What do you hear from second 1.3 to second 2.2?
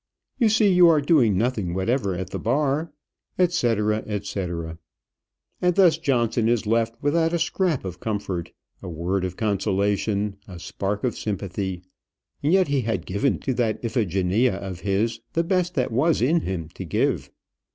nothing whatever